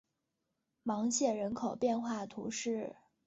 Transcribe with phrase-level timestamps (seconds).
[0.81, 2.95] 芒谢人口变化图示